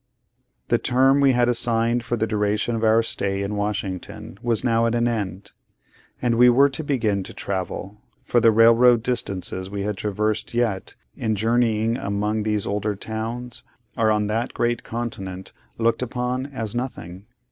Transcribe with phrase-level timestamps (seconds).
[0.69, 4.87] The term we had assigned for the duration of our stay in Washington was now
[4.87, 5.51] at an end,
[6.19, 10.95] and we were to begin to travel; for the railroad distances we had traversed yet,
[11.15, 13.61] in journeying among these older towns,
[13.95, 17.27] are on that great continent looked upon as nothing.